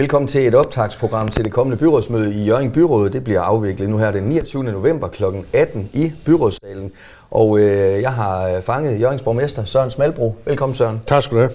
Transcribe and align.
Velkommen 0.00 0.28
til 0.28 0.46
et 0.46 0.54
optagsprogram 0.54 1.28
til 1.28 1.44
det 1.44 1.52
kommende 1.52 1.76
byrådsmøde 1.76 2.34
i 2.34 2.44
Jørgen 2.44 2.70
Byråd. 2.70 3.10
Det 3.10 3.24
bliver 3.24 3.40
afviklet 3.40 3.90
nu 3.90 3.98
her 3.98 4.10
den 4.10 4.22
29. 4.22 4.64
november 4.64 5.08
kl. 5.08 5.24
18 5.52 5.90
i 5.92 6.12
byrådssalen. 6.24 6.92
Og 7.30 7.58
øh, 7.58 8.02
jeg 8.02 8.12
har 8.12 8.60
fanget 8.60 9.00
Jørgens 9.00 9.22
borgmester 9.22 9.64
Søren 9.64 9.90
Smalbro. 9.90 10.34
Velkommen 10.44 10.74
Søren. 10.74 11.00
Tak 11.06 11.22
skal 11.22 11.36
du 11.36 11.40
have. 11.40 11.50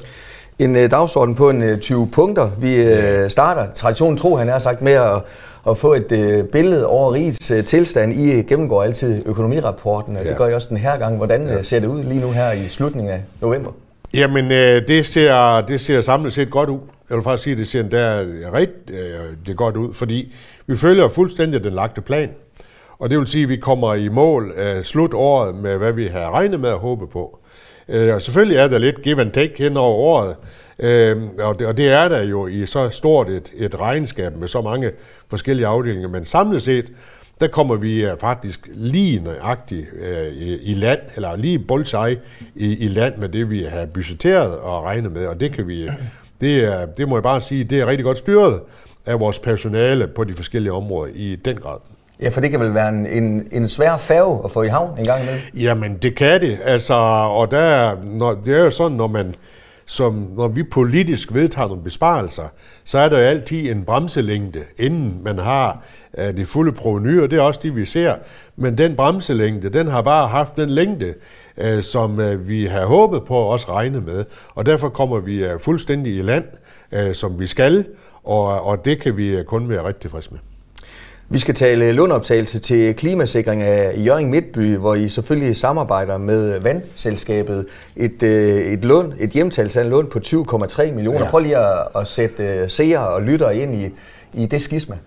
En 0.60 0.76
øh, 0.76 0.92
dagsorden 0.92 1.36
på 1.36 1.50
en 1.50 1.64
øh, 1.64 1.80
20 1.80 2.08
punkter. 2.08 2.50
Vi 2.58 2.76
øh, 2.76 3.30
starter, 3.30 3.68
traditionen 3.76 4.18
tro 4.18 4.36
han 4.36 4.50
er 4.50 4.60
sagt, 4.60 4.82
med 4.82 4.94
at, 4.94 5.22
at 5.70 5.78
få 5.78 5.94
et 5.94 6.12
øh, 6.12 6.44
billede 6.44 6.88
over 6.88 7.14
rigets 7.14 7.52
øh, 7.52 7.66
tilstand. 7.66 8.14
I 8.14 8.32
øh, 8.32 8.46
gennemgår 8.46 8.84
altid 8.84 9.22
økonomirapporten, 9.26 10.18
og 10.18 10.24
ja. 10.24 10.30
det 10.30 10.38
gør 10.38 10.48
I 10.48 10.54
også 10.54 10.70
den 10.70 10.78
her 10.78 10.98
gang. 10.98 11.18
Hvordan 11.18 11.48
ja. 11.48 11.62
ser 11.62 11.80
det 11.80 11.88
ud 11.88 12.04
lige 12.04 12.22
nu 12.22 12.32
her 12.32 12.52
i 12.52 12.68
slutningen 12.68 13.14
af 13.14 13.22
november? 13.42 13.72
Jamen, 14.14 14.52
øh, 14.52 14.88
det, 14.88 15.08
ser, 15.08 15.62
det 15.62 15.82
ser 15.82 16.02
samlet 16.02 16.34
set 16.34 16.50
godt 16.50 16.70
ud. 16.70 16.80
Jeg 17.10 17.18
vil 17.18 17.24
faktisk 17.24 17.44
sige, 17.44 17.52
at 17.52 17.58
det 17.58 17.68
ser 17.68 17.80
endda 17.80 18.26
rigtig 18.54 18.96
øh, 18.96 19.26
det 19.46 19.58
godt 19.58 19.78
ud, 19.78 19.94
fordi 19.94 20.34
vi 20.68 20.76
følger 20.76 21.08
fuldstændig 21.08 21.64
den 21.64 21.74
lagte 21.74 22.02
plan. 22.02 22.30
Og 23.00 23.10
det 23.10 23.20
vil 23.20 23.28
sige, 23.28 23.44
at 23.44 23.50
vi 23.50 23.58
kommer 23.58 23.94
i 23.94 24.10
mål 24.10 24.54
øh, 24.58 24.84
slut 24.84 25.14
året 25.14 25.56
med, 25.56 25.78
hvad 25.78 25.92
vi 25.92 26.08
har 26.08 26.32
regnet 26.32 26.60
med 26.60 26.70
at 26.70 26.80
håbe 26.80 27.08
på. 27.08 27.40
Øh, 27.90 28.16
og 28.16 28.22
selvfølgelig 28.22 28.58
er 28.58 28.68
der 28.68 28.78
lidt 28.78 29.02
give 29.02 29.22
and 29.22 29.32
take 29.32 29.54
hen 29.58 29.78
over 29.78 29.96
året, 29.96 30.36
øh, 30.80 31.18
og, 31.40 31.60
det, 31.60 31.68
og 31.68 31.78
det 31.78 31.88
er 31.88 32.08
der 32.08 32.24
jo 32.24 32.48
i 32.48 32.66
så 32.66 32.90
stort 32.90 33.30
et, 33.30 33.52
et 33.56 33.80
regnskab 33.80 34.38
med 34.38 34.48
så 34.48 34.62
mange 34.62 34.92
forskellige 35.30 35.68
afdelinger, 35.68 36.10
men 36.10 36.26
samlet 36.26 36.62
set, 36.62 36.92
der 37.42 37.48
kommer 37.48 37.76
vi 37.76 38.06
faktisk 38.20 38.68
lige 38.74 39.24
nøjagtigt 39.24 39.86
i, 40.32 40.58
i 40.62 40.74
land, 40.74 41.00
eller 41.16 41.36
lige 41.36 41.60
bullseye 41.60 42.18
i, 42.56 42.86
i 42.86 42.88
land 42.88 43.18
med 43.18 43.30
det, 43.30 43.50
vi 43.50 43.64
har 43.64 43.86
budgetteret 43.86 44.58
og 44.58 44.84
regnet 44.84 45.12
med, 45.12 45.28
og 45.28 45.40
det 45.40 45.52
kan 45.52 45.68
vi, 45.68 45.90
det, 46.42 46.64
er, 46.64 46.86
det 46.86 47.10
må 47.10 47.16
jeg 47.16 47.24
bare 47.24 47.42
sige, 47.42 47.64
det 47.64 47.80
er 47.80 47.86
rigtig 47.86 48.04
godt 48.04 48.18
styret 48.18 48.62
af 49.06 49.20
vores 49.20 49.40
personale 49.40 50.08
på 50.08 50.24
de 50.24 50.34
forskellige 50.34 50.74
områder 50.74 51.14
i 51.16 51.36
den 51.36 51.58
grad. 51.58 51.78
Ja, 52.22 52.30
for 52.30 52.42
det 52.42 52.52
kan 52.52 52.60
vel 52.60 52.74
være 52.74 52.90
en, 52.90 53.06
en, 53.06 53.48
en 53.52 53.70
svær 53.70 53.98
færge 53.98 54.42
at 54.44 54.52
få 54.52 54.64
i 54.64 54.68
havn 54.68 55.00
en 55.00 55.06
gang 55.06 55.22
imellem? 55.22 55.42
Jamen, 55.56 55.98
det 55.98 56.16
kan 56.16 56.42
det. 56.42 56.58
Altså, 56.64 56.94
og 56.94 57.52
der, 57.52 57.96
når, 58.04 58.34
det 58.34 58.56
er 58.56 58.64
jo 58.64 58.72
sådan, 58.72 58.98
når 58.98 59.08
man 59.08 59.36
som 59.86 60.14
når 60.36 60.48
vi 60.48 60.64
politisk 60.64 61.34
vedtager 61.34 61.68
nogle 61.68 61.84
besparelser, 61.84 62.48
så 62.84 62.98
er 62.98 63.10
der 63.10 63.20
jo 63.20 63.26
altid 63.26 63.72
en 63.72 63.86
bremselængde, 63.86 64.64
inden 64.78 65.22
man 65.24 65.40
har 65.40 65.84
øh, 66.18 66.38
det 66.38 66.48
fulde 66.48 66.72
proveny, 66.72 67.22
og 67.22 67.32
det 67.32 67.38
er 67.38 67.42
også 67.42 67.60
det, 67.64 67.76
vi 67.76 67.86
ser. 67.86 68.16
Men 68.56 68.78
den 68.78 68.96
bremselængde, 68.96 69.70
den 69.70 69.88
har 69.88 70.02
bare 70.02 70.28
haft 70.28 70.56
den 70.56 70.70
længde, 70.70 71.14
øh, 71.58 71.84
som 71.84 72.20
øh, 72.20 72.48
vi 72.48 72.66
har 72.66 72.86
håbet 72.86 73.24
på 73.24 73.48
at 73.48 73.54
også 73.54 73.72
regne 73.72 74.02
med. 74.02 74.26
Og 74.50 74.66
derfor 74.66 74.90
kommer 74.90 75.20
vi 75.20 75.46
fuldstændig 75.64 76.16
i 76.16 76.22
land, 76.22 76.46
som 77.14 77.40
vi 77.40 77.48
skal, 77.48 77.86
og, 78.24 78.62
og 78.62 78.86
det 78.86 79.02
kan 79.02 79.18
vi 79.18 79.44
kun 79.48 79.70
være 79.70 79.88
rigtig 79.88 80.02
tilfredse 80.02 80.32
med. 80.32 80.55
Vi 81.30 81.40
skal 81.40 81.56
tale 81.56 81.92
lånoptagelse 81.92 82.60
til 82.60 82.96
klimasikring 82.96 83.62
af 83.62 83.94
Jørgen 84.06 84.32
Midtby, 84.32 84.76
hvor 84.76 84.96
I 84.96 85.08
selvfølgelig 85.10 85.56
samarbejder 85.56 86.18
med 86.18 86.60
vandselskabet. 86.60 87.66
Et, 87.96 88.24
øh, 88.24 88.62
et 88.62 88.86
lån, 88.86 89.14
et 89.20 89.30
hjemtagelse 89.30 89.84
lån 89.84 90.08
på 90.08 90.20
20,3 90.26 90.92
millioner. 90.92 91.20
Ja. 91.20 91.30
Prøv 91.30 91.40
lige 91.40 91.58
at, 91.58 91.88
at 91.96 92.08
sætte 92.08 92.44
øh, 92.44 92.70
seere 92.70 93.08
og 93.08 93.22
lyttere 93.22 93.58
ind 93.58 93.76
i, 93.76 93.90
i 94.34 94.46
det 94.46 94.62
skisma. 94.62 94.98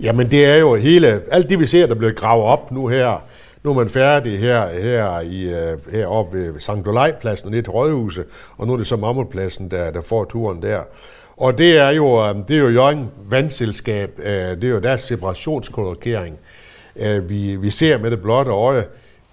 Jamen 0.00 0.30
det 0.30 0.44
er 0.44 0.56
jo 0.56 0.74
hele, 0.74 1.20
alt 1.30 1.50
det 1.50 1.60
vi 1.60 1.66
ser, 1.66 1.86
der 1.86 1.94
bliver 1.94 2.12
gravet 2.12 2.44
op 2.44 2.72
nu 2.72 2.86
her, 2.86 3.22
nu 3.62 3.70
er 3.70 3.74
man 3.74 3.88
færdig 3.88 4.38
her, 4.38 4.80
her 4.80 5.20
i, 5.20 5.42
øh, 5.42 5.78
heroppe 5.92 6.38
ved 6.38 6.60
St. 6.60 6.70
Olajpladsen 6.86 7.46
og 7.46 7.52
ned 7.52 7.62
til 7.62 7.70
Rådhuset, 7.70 8.24
og 8.56 8.66
nu 8.66 8.72
er 8.72 8.76
det 8.76 8.86
så 8.86 8.96
Mammutpladsen, 8.96 9.70
der, 9.70 9.90
der 9.90 10.00
får 10.00 10.24
turen 10.24 10.62
der. 10.62 10.80
Og 11.36 11.58
det 11.58 11.78
er 11.78 11.90
jo, 11.90 12.28
øh, 12.28 12.34
det 12.48 12.56
er 12.56 12.60
jo 12.60 12.68
Jørgen 12.68 13.10
Vandselskab, 13.28 14.20
øh, 14.22 14.32
det 14.32 14.64
er 14.64 14.68
jo 14.68 14.78
deres 14.78 15.02
separationskolokering, 15.02 16.38
øh, 16.96 17.28
vi, 17.28 17.56
vi 17.56 17.70
ser 17.70 17.98
med 17.98 18.10
det 18.10 18.22
blotte 18.22 18.50
øje. 18.50 18.84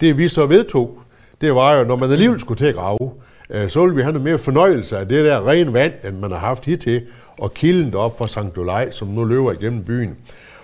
Det 0.01 0.17
vi 0.17 0.27
så 0.27 0.45
vedtog, 0.45 0.97
det 1.41 1.55
var 1.55 1.73
jo, 1.75 1.83
når 1.83 1.95
man 1.95 2.11
alligevel 2.11 2.39
skulle 2.39 2.57
til 2.57 2.65
at 2.65 2.75
grave, 2.75 3.11
så 3.67 3.81
ville 3.81 3.95
vi 3.95 4.01
have 4.01 4.13
noget 4.13 4.23
mere 4.23 4.37
fornøjelse 4.37 4.97
af 4.97 5.07
det 5.07 5.25
der 5.25 5.49
rene 5.49 5.73
vand, 5.73 5.93
end 6.07 6.17
man 6.19 6.31
har 6.31 6.37
haft 6.37 6.65
hittil, 6.65 7.01
og 7.37 7.53
kilden 7.53 7.95
op 7.95 8.17
fra 8.17 8.27
St. 8.27 8.57
Olaj, 8.57 8.91
som 8.91 9.07
nu 9.07 9.23
løber 9.23 9.51
igennem 9.51 9.83
byen. 9.83 10.15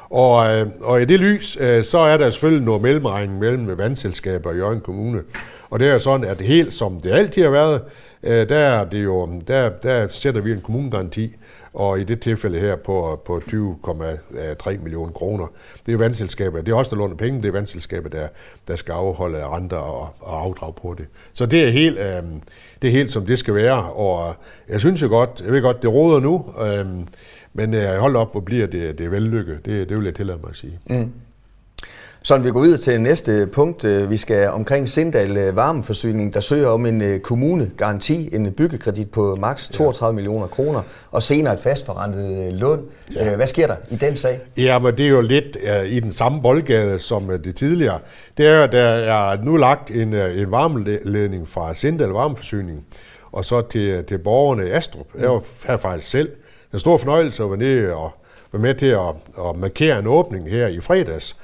Og, 0.10 0.36
og 0.82 1.02
i 1.02 1.06
det 1.06 1.20
lys, 1.20 1.58
så 1.84 2.00
er 2.00 2.18
der 2.18 2.30
selvfølgelig 2.30 2.66
noget 2.66 2.82
mellemregning 2.82 3.40
mellem 3.40 3.78
vandselskaber 3.78 4.50
og 4.50 4.58
Jørgen 4.58 4.82
Kommune. 4.82 5.20
Og 5.70 5.80
det 5.80 5.88
er 5.88 5.98
sådan, 5.98 6.28
at 6.28 6.42
helt 6.42 6.74
som 6.74 7.00
det 7.00 7.12
altid 7.12 7.44
har 7.44 7.50
været, 7.50 7.82
øh, 8.24 8.50
der, 8.50 8.58
er 8.58 8.86
det 8.86 9.04
jo, 9.04 9.42
der, 9.48 9.70
der 9.70 10.08
sætter 10.08 10.42
vi 10.42 10.52
en 10.52 10.62
kommunegaranti, 10.62 11.36
og 11.74 12.00
i 12.00 12.04
det 12.04 12.20
tilfælde 12.20 12.60
her 12.60 12.76
på, 12.76 13.22
på 13.26 13.42
20,3 13.48 14.78
millioner 14.84 15.12
kroner. 15.12 15.48
Det 15.86 15.94
er 15.94 15.98
vandselskabet, 15.98 16.66
det 16.66 16.72
er 16.72 16.76
også 16.76 16.96
der 16.96 17.02
låner 17.02 17.16
penge, 17.16 17.42
det 17.42 17.48
er 17.48 17.52
vandselskabet, 17.52 18.12
der, 18.12 18.28
der 18.68 18.76
skal 18.76 18.92
afholde 18.92 19.46
renter 19.46 19.78
og, 19.78 20.10
og 20.20 20.42
afdrag 20.42 20.76
på 20.76 20.96
det. 20.98 21.06
Så 21.34 21.46
det 21.46 21.64
er, 21.68 21.70
helt, 21.70 22.00
øh, 22.00 22.24
det 22.82 22.88
er 22.88 22.92
helt 22.92 23.12
som 23.12 23.26
det 23.26 23.40
skal 23.40 23.56
være, 23.56 23.84
og 23.84 24.36
jeg 24.70 24.80
synes 24.80 25.02
jo 25.02 25.08
godt, 25.08 25.42
jeg 25.46 25.54
ved 25.54 25.62
godt, 25.62 25.82
det 25.82 25.94
råder 25.94 26.20
nu, 26.20 26.46
øh, 26.62 26.86
men 27.54 27.74
øh, 27.74 27.98
hold 27.98 28.16
op, 28.16 28.32
hvor 28.32 28.42
bliver 28.42 28.68
det, 28.68 28.98
det 28.98 29.12
vellykket, 29.12 29.66
det, 29.66 29.90
det 29.90 29.98
vil 29.98 30.06
jeg 30.06 30.16
tillade 30.16 30.40
mig 30.42 30.50
at 30.50 30.56
sige. 30.56 30.80
Mm. 30.90 31.12
Så 32.24 32.38
vi 32.38 32.52
går 32.52 32.62
videre 32.62 32.78
til 32.78 33.02
næste 33.02 33.48
punkt. 33.48 33.86
Øh, 33.86 34.10
vi 34.10 34.18
skal 34.18 34.50
omkring 34.50 34.90
Sindal 34.90 35.38
øh, 35.38 35.56
Varmeforsyning, 35.56 36.34
der 36.34 36.40
søger 36.40 36.68
om 36.68 36.86
en 36.86 37.02
øh, 37.02 37.20
kommunegaranti, 37.20 38.36
en 38.36 38.54
byggekredit 38.54 39.12
på 39.12 39.36
maks 39.36 39.68
32 39.68 40.12
ja. 40.12 40.16
millioner 40.16 40.48
kroner, 40.48 40.82
og 41.12 41.24
senere 41.24 41.54
et 41.54 41.60
fastforrentet 41.60 42.54
lån. 42.54 42.86
Ja. 43.16 43.36
Hvad 43.36 43.48
sker 43.48 43.68
der 43.68 43.76
i 43.90 43.96
den 43.96 44.18
sag? 44.18 44.40
Ja, 44.58 44.80
men 44.80 44.98
det 44.98 45.06
er 45.06 45.10
jo 45.10 45.22
lidt 45.22 45.58
uh, 45.64 45.86
i 45.86 46.00
den 46.00 46.12
samme 46.12 46.42
boldgade 46.42 47.00
som 47.00 47.28
det 47.44 47.56
tidligere. 47.56 48.00
Det 48.38 48.48
er 48.48 48.64
at 48.64 48.72
der 48.72 48.84
er 48.84 49.44
nu 49.44 49.58
lagt 49.58 49.92
en, 49.92 50.14
en 50.14 50.52
varmeledning 50.52 51.48
fra 51.48 51.74
Sindal 51.74 52.10
Varmeforsyning, 52.10 52.86
og 53.32 53.46
så 53.46 53.62
til, 53.62 54.04
til 54.04 54.18
borgerne 54.18 54.68
i 54.68 54.72
Astrup. 54.72 55.08
Mm. 55.14 55.22
Jeg 55.22 55.30
var 55.30 55.78
faktisk 55.78 56.10
selv. 56.10 56.30
Det 56.30 56.72
er 56.72 56.74
en 56.74 56.80
stor 56.80 56.98
fornøjelse 56.98 57.44
at 57.44 57.50
være 57.50 57.60
nede 57.60 57.94
og 57.94 58.12
være 58.52 58.62
med 58.62 58.76
til 58.76 58.86
at, 58.86 59.16
at 59.50 59.56
markere 59.56 60.00
en 60.00 60.08
åbning 60.08 60.50
her 60.50 60.68
i 60.68 60.80
fredags. 60.80 61.38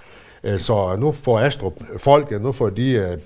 Øh, 0.46 0.60
så 0.60 0.96
nu 1.00 1.12
får 1.12 1.40
Astrup 1.40 1.74
folk, 1.98 2.42
nu 2.42 2.52
får 2.52 2.70
de 2.70 2.92
øh, 2.92 3.18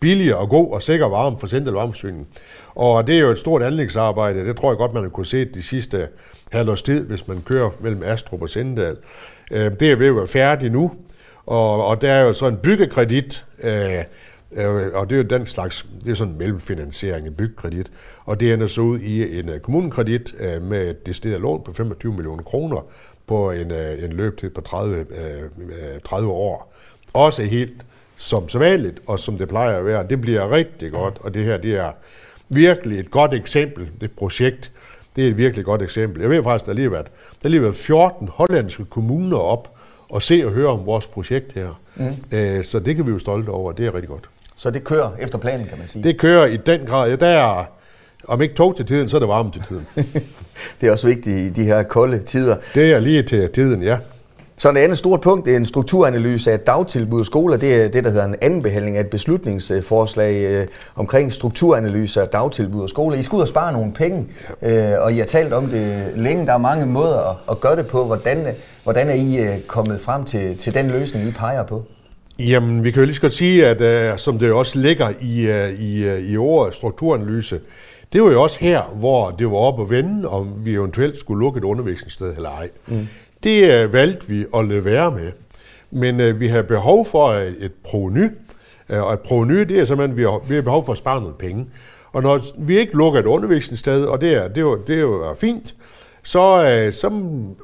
billigere 0.00 0.38
og 0.38 0.48
god 0.48 0.72
og 0.72 0.82
sikker 0.82 1.06
varme 1.06 1.38
for 1.38 1.46
Sindel 1.46 1.72
Varmeforsyning. 1.72 2.28
Og 2.74 3.06
det 3.06 3.14
er 3.14 3.20
jo 3.20 3.30
et 3.30 3.38
stort 3.38 3.62
anlægsarbejde. 3.62 4.46
Det 4.46 4.56
tror 4.56 4.70
jeg 4.70 4.78
godt, 4.78 4.94
man 4.94 5.02
har 5.02 5.10
kunne 5.10 5.26
se 5.26 5.44
de 5.44 5.62
sidste 5.62 6.08
halvårs 6.52 6.82
tid, 6.82 7.06
hvis 7.08 7.28
man 7.28 7.42
kører 7.46 7.70
mellem 7.80 8.02
Astrup 8.02 8.42
og 8.42 8.50
Sindal. 8.50 8.96
Øh, 9.50 9.72
det 9.80 9.92
er 9.92 9.96
ved 9.96 10.06
at 10.06 10.16
være 10.16 10.26
færdigt 10.26 10.72
nu, 10.72 10.92
og, 11.46 11.86
og 11.86 12.00
der 12.00 12.12
er 12.12 12.20
jo 12.20 12.32
så 12.32 12.46
en 12.46 12.56
byggekredit, 12.56 13.44
øh, 13.62 14.04
og 14.94 15.10
det 15.10 15.16
er 15.18 15.22
jo 15.22 15.38
den 15.38 15.46
slags, 15.46 15.86
det 16.04 16.10
er 16.10 16.14
sådan 16.14 16.32
en 16.32 16.38
mellemfinansiering 16.38 17.26
af 17.26 17.36
byggekredit, 17.36 17.90
og 18.24 18.40
det 18.40 18.52
ender 18.52 18.66
så 18.66 18.80
ud 18.80 18.98
i 18.98 19.38
en 19.38 19.50
kommunekredit 19.62 20.34
med 20.62 20.90
et 20.90 21.06
decideret 21.06 21.40
lån 21.40 21.62
på 21.64 21.72
25 21.72 22.12
millioner 22.12 22.42
kroner, 22.42 22.86
på 23.26 23.50
en, 23.50 23.70
øh, 23.70 24.04
en 24.04 24.12
løbetid 24.12 24.50
på 24.50 24.60
30, 24.60 25.06
30 26.04 26.26
øh, 26.26 26.30
øh, 26.30 26.36
år. 26.36 26.74
Også 27.12 27.42
helt 27.42 27.84
som 28.16 28.48
sædvanligt, 28.48 29.00
og 29.06 29.20
som 29.20 29.38
det 29.38 29.48
plejer 29.48 29.78
at 29.78 29.84
være. 29.84 30.06
Det 30.10 30.20
bliver 30.20 30.50
rigtig 30.50 30.92
godt, 30.92 31.18
og 31.20 31.34
det 31.34 31.44
her 31.44 31.56
det 31.56 31.74
er 31.74 31.92
virkelig 32.48 32.98
et 32.98 33.10
godt 33.10 33.34
eksempel, 33.34 33.90
det 34.00 34.10
projekt. 34.10 34.72
Det 35.16 35.24
er 35.24 35.28
et 35.28 35.36
virkelig 35.36 35.64
godt 35.64 35.82
eksempel. 35.82 36.20
Jeg 36.20 36.30
ved 36.30 36.42
faktisk, 36.42 36.66
der 36.66 36.72
har 36.72 36.76
lige 36.76 36.90
været, 36.90 37.06
der 37.06 37.38
har 37.42 37.48
lige 37.48 37.62
været 37.62 37.76
14 37.76 38.28
hollandske 38.28 38.84
kommuner 38.84 39.36
op 39.36 39.76
og 40.08 40.22
se 40.22 40.42
og 40.44 40.52
høre 40.52 40.68
om 40.68 40.86
vores 40.86 41.06
projekt 41.06 41.52
her. 41.52 41.80
Mm. 41.96 42.62
så 42.62 42.78
det 42.84 42.96
kan 42.96 43.06
vi 43.06 43.10
jo 43.10 43.18
stolte 43.18 43.50
over, 43.50 43.72
det 43.72 43.86
er 43.86 43.94
rigtig 43.94 44.08
godt. 44.08 44.28
Så 44.56 44.70
det 44.70 44.84
kører 44.84 45.10
efter 45.18 45.38
planen, 45.38 45.66
kan 45.66 45.78
man 45.78 45.88
sige? 45.88 46.02
Det 46.04 46.18
kører 46.18 46.46
i 46.46 46.56
den 46.56 46.86
grad. 46.86 47.10
Ja, 47.10 47.16
der 47.16 47.26
er, 47.26 47.64
om 48.28 48.42
ikke 48.42 48.54
tog 48.54 48.76
til 48.76 48.86
tiden, 48.86 49.08
så 49.08 49.16
er 49.16 49.18
det 49.18 49.28
varmt 49.28 49.52
til 49.52 49.62
tiden. 49.62 49.86
det 50.80 50.86
er 50.86 50.92
også 50.92 51.06
vigtigt 51.06 51.36
i 51.36 51.48
de 51.48 51.64
her 51.64 51.82
kolde 51.82 52.18
tider. 52.18 52.56
Det 52.74 52.92
er 52.92 53.00
lige 53.00 53.22
til 53.22 53.50
tiden, 53.50 53.82
ja. 53.82 53.98
Så 54.58 54.70
et 54.70 54.76
andet 54.76 54.98
stort 54.98 55.20
punkt, 55.20 55.48
er 55.48 55.56
en 55.56 55.66
strukturanalyse 55.66 56.52
af 56.52 56.60
dagtilbud 56.60 57.20
og 57.20 57.26
skoler. 57.26 57.56
Det 57.56 57.74
er 57.74 57.88
det, 57.88 58.04
der 58.04 58.10
hedder 58.10 58.24
en 58.24 58.34
anden 58.40 58.62
behandling 58.62 58.96
af 58.96 59.00
et 59.00 59.10
beslutningsforslag 59.10 60.34
øh, 60.34 60.66
omkring 60.96 61.32
strukturanalyse 61.32 62.22
af 62.22 62.28
dagtilbud 62.28 62.82
og 62.82 62.88
skoler. 62.88 63.16
I 63.16 63.22
skal 63.22 63.36
ud 63.36 63.40
og 63.40 63.48
spare 63.48 63.72
nogle 63.72 63.92
penge, 63.92 64.26
øh, 64.62 64.92
og 64.98 65.12
I 65.12 65.18
har 65.18 65.26
talt 65.26 65.52
om 65.52 65.66
det 65.66 66.12
længe. 66.16 66.46
Der 66.46 66.52
er 66.52 66.58
mange 66.58 66.86
måder 66.86 67.30
at, 67.30 67.36
at 67.50 67.60
gøre 67.60 67.76
det 67.76 67.86
på. 67.86 68.04
Hvordan, 68.04 68.46
hvordan 68.82 69.08
er 69.08 69.14
I 69.14 69.36
øh, 69.36 69.60
kommet 69.66 70.00
frem 70.00 70.24
til, 70.24 70.58
til 70.58 70.74
den 70.74 70.90
løsning, 70.90 71.28
I 71.28 71.30
peger 71.30 71.62
på? 71.62 71.82
Jamen, 72.38 72.84
vi 72.84 72.90
kan 72.90 73.00
jo 73.00 73.06
lige 73.06 73.14
så 73.14 73.20
godt 73.20 73.32
sige, 73.32 73.66
at 73.66 74.12
uh, 74.12 74.18
som 74.18 74.38
det 74.38 74.52
også 74.52 74.78
ligger 74.78 75.12
i, 75.20 75.50
uh, 75.50 75.80
i, 75.80 76.12
uh, 76.12 76.18
i 76.18 76.36
ordet 76.36 76.74
strukturanalyse, 76.74 77.60
det 78.12 78.22
var 78.22 78.30
jo 78.30 78.42
også 78.42 78.58
her, 78.60 78.82
hvor 78.82 79.30
det 79.30 79.46
var 79.46 79.56
op 79.56 79.80
at 79.80 79.90
vende, 79.90 80.28
om 80.28 80.52
vi 80.64 80.72
eventuelt 80.72 81.18
skulle 81.18 81.40
lukke 81.40 81.58
et 81.58 81.64
undervisningssted 81.64 82.36
eller 82.36 82.50
ej. 82.50 82.68
Mm. 82.86 83.08
Det 83.44 83.84
uh, 83.84 83.92
valgte 83.92 84.28
vi 84.28 84.44
at 84.56 84.68
lade 84.68 84.84
være 84.84 85.10
med. 85.10 85.32
Men 85.90 86.20
uh, 86.20 86.40
vi 86.40 86.48
har 86.48 86.62
behov 86.62 87.06
for 87.06 87.34
uh, 87.34 87.42
et 87.42 87.72
proveny, 87.84 88.30
uh, 88.88 88.98
og 88.98 89.12
et 89.12 89.20
proveny, 89.20 89.60
det 89.60 89.80
er 89.80 89.84
simpelthen, 89.84 90.16
vi 90.16 90.22
har, 90.22 90.42
vi 90.48 90.54
har 90.54 90.62
behov 90.62 90.84
for 90.84 90.92
at 90.92 90.98
spare 90.98 91.20
noget 91.20 91.36
penge. 91.36 91.66
Og 92.12 92.22
når 92.22 92.40
vi 92.58 92.78
ikke 92.78 92.96
lukker 92.96 93.20
et 93.20 93.26
undervisningssted, 93.26 94.04
og 94.04 94.20
det 94.20 94.32
er, 94.32 94.48
det 94.48 94.56
er, 94.56 94.60
jo, 94.60 94.78
det 94.86 94.96
er 94.96 95.00
jo 95.00 95.34
fint, 95.40 95.74
så, 96.22 96.64
øh, 96.64 96.92
så 96.92 97.08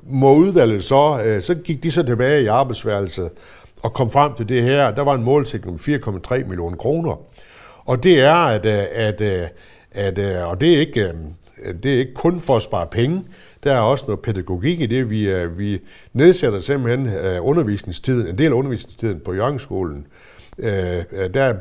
må 0.03 0.35
udvalget 0.35 0.85
så, 0.85 1.23
øh, 1.25 1.43
så 1.43 1.55
gik 1.55 1.83
de 1.83 1.91
så 1.91 2.03
tilbage 2.03 2.43
i 2.43 2.47
arbejdsværelset 2.47 3.31
og 3.83 3.93
kom 3.93 4.11
frem 4.11 4.35
til 4.35 4.49
det 4.49 4.63
her. 4.63 4.91
Der 4.91 5.03
var 5.03 5.15
en 5.15 5.23
målsætning 5.25 5.75
om 5.75 6.21
4,3 6.21 6.45
millioner 6.45 6.77
kroner. 6.77 7.21
Og 7.85 8.03
det 8.03 8.21
er, 8.21 8.35
at, 8.35 8.67
øh, 8.67 8.85
at, 8.93 9.21
at, 9.21 10.19
at 10.19 10.45
og 10.45 10.61
det 10.61 10.75
er 10.75 10.81
ikke, 10.81 11.13
det 11.83 11.95
er 11.95 11.99
ikke 11.99 12.15
kun 12.15 12.41
for 12.41 12.57
at 12.57 12.63
spare 12.63 12.87
penge, 12.87 13.25
der 13.65 13.73
er 13.73 13.81
også 13.81 14.05
noget 14.07 14.21
pædagogik 14.21 14.81
i 14.81 14.87
det. 14.87 15.11
Vi, 15.11 15.47
vi 15.47 15.81
nedsætter 16.13 16.61
simpelthen 16.61 17.39
undervisningstiden, 17.39 18.27
en 18.27 18.39
del 18.39 18.47
af 18.47 18.53
undervisningstiden 18.53 19.21
på 19.25 19.35
Jørgenskolen. 19.35 20.07
Der 21.35 21.55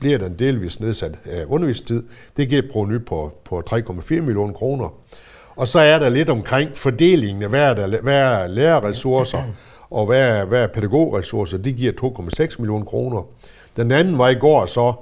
bliver 0.00 0.18
der 0.18 0.26
en 0.26 0.38
delvis 0.38 0.80
nedsat 0.80 1.18
undervisningstid. 1.46 2.02
Det 2.36 2.48
giver 2.48 2.62
et 2.62 2.70
proveny 2.72 3.04
på, 3.04 3.32
på 3.44 3.62
3,4 3.70 4.20
millioner 4.20 4.52
kroner. 4.52 4.94
Og 5.56 5.68
så 5.68 5.80
er 5.80 5.98
der 5.98 6.08
lidt 6.08 6.30
omkring 6.30 6.76
fordelingen 6.76 7.42
af, 7.42 7.48
hvad 7.48 7.62
er, 7.62 7.74
der, 7.74 8.00
hvad 8.00 8.16
er 8.16 8.46
lærerressourcer 8.46 9.42
og 9.90 10.06
hvad 10.06 10.20
er, 10.20 10.44
hvad 10.44 10.60
er 10.60 10.66
pædagogressourcer. 10.66 11.58
Det 11.58 11.76
giver 11.76 11.92
2,6 12.50 12.56
millioner 12.58 12.84
kroner. 12.84 13.22
Den 13.76 13.92
anden 13.92 14.18
var 14.18 14.28
i 14.28 14.34
går 14.34 14.66
så, 14.66 14.92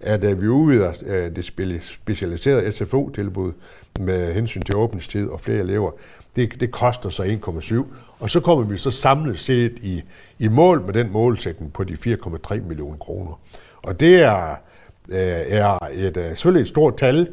at 0.00 0.24
øh, 0.24 0.42
vi 0.42 0.48
udvider 0.48 0.92
øh, 1.06 1.36
det 1.36 1.44
specialiserede 1.82 2.72
SFO-tilbud 2.72 3.52
med 4.00 4.34
hensyn 4.34 4.62
til 4.62 4.76
åbningstid 4.76 5.28
og 5.28 5.40
flere 5.40 5.58
elever. 5.58 5.90
Det, 6.36 6.60
det 6.60 6.70
koster 6.70 7.08
så 7.08 7.22
1,7. 7.22 7.84
Og 8.18 8.30
så 8.30 8.40
kommer 8.40 8.64
vi 8.64 8.78
så 8.78 8.90
samlet 8.90 9.38
set 9.38 9.72
i, 9.82 10.02
i 10.38 10.48
mål 10.48 10.82
med 10.86 10.94
den 10.94 11.12
målsætning 11.12 11.72
på 11.72 11.84
de 11.84 11.92
4,3 11.92 12.60
millioner 12.60 12.96
kroner. 12.96 13.40
Og 13.82 14.00
det 14.00 14.22
er, 14.22 14.50
øh, 15.08 15.18
er 15.48 15.78
et, 15.92 16.16
øh, 16.16 16.28
selvfølgelig 16.28 16.62
et 16.62 16.68
stort 16.68 16.96
tal, 16.96 17.28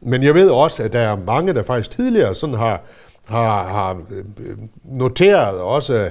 men 0.00 0.22
jeg 0.22 0.34
ved 0.34 0.50
også, 0.50 0.82
at 0.82 0.92
der 0.92 1.00
er 1.00 1.16
mange, 1.16 1.54
der 1.54 1.62
faktisk 1.62 1.90
tidligere 1.90 2.34
sådan 2.34 2.54
har, 2.54 2.80
har, 3.24 3.68
har 3.68 4.02
øh, 4.10 4.18
øh, 4.18 4.56
noteret 4.84 5.58
også 5.58 6.10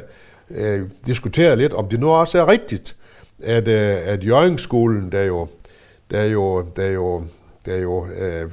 øh, 0.56 0.90
diskuteret 1.06 1.58
lidt, 1.58 1.74
om 1.74 1.88
det 1.88 2.00
nu 2.00 2.10
også 2.10 2.42
er 2.42 2.48
rigtigt, 2.48 2.96
at, 3.44 3.68
øh, 3.68 3.98
at 4.06 4.24
Jørgenskolen, 4.24 5.12
der 5.12 5.24
jo, 5.24 5.48
der 6.12 6.24
jo, 6.24 6.66
der 6.76 6.88
jo, 6.88 7.24
der 7.66 7.78
jo 7.78 8.08
øh, 8.08 8.50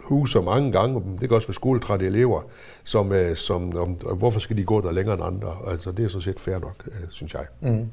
huser 0.00 0.40
mange 0.40 0.72
gange, 0.72 1.02
det 1.20 1.28
kan 1.28 1.36
også 1.36 1.48
være 1.48 1.54
skoletrætte 1.54 2.06
elever, 2.06 2.40
som, 2.84 3.12
øh, 3.12 3.36
som 3.36 3.76
om, 3.78 3.88
hvorfor 4.16 4.40
skal 4.40 4.56
de 4.56 4.64
gå 4.64 4.80
der 4.80 4.92
længere 4.92 5.14
end 5.14 5.24
andre? 5.24 5.48
Altså, 5.70 5.90
det 5.90 6.04
er 6.04 6.08
så 6.08 6.20
set 6.20 6.40
fair 6.40 6.58
nok, 6.58 6.74
øh, 6.86 6.92
synes 7.10 7.34
jeg. 7.34 7.42
Mm. 7.60 7.86